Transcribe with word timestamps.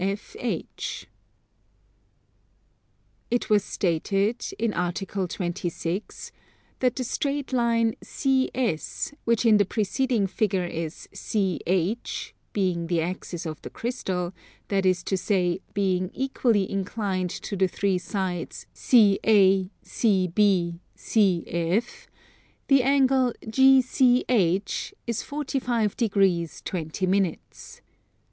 It 0.03 1.05
was 3.51 3.63
stated, 3.63 4.43
in 4.57 4.73
Article 4.73 5.27
26, 5.27 6.31
that 6.79 6.95
the 6.95 7.03
straight 7.03 7.53
line 7.53 7.93
CS, 8.01 9.13
which 9.25 9.45
in 9.45 9.57
the 9.57 9.65
preceding 9.65 10.25
figure 10.25 10.65
is 10.65 11.07
CH, 11.13 12.33
being 12.51 12.87
the 12.87 12.99
axis 12.99 13.45
of 13.45 13.61
the 13.61 13.69
crystal, 13.69 14.33
that 14.69 14.87
is 14.87 15.03
to 15.03 15.15
say 15.15 15.61
being 15.75 16.09
equally 16.15 16.67
inclined 16.67 17.29
to 17.29 17.55
the 17.55 17.67
three 17.67 17.99
sides 17.99 18.65
CA, 18.73 19.69
CB, 19.85 20.79
CF, 20.97 22.07
the 22.69 22.81
angle 22.81 23.33
GCH 23.43 24.93
is 25.05 25.21
45 25.21 25.95
degrees 25.95 26.63
20 26.65 27.05
minutes. 27.05 27.81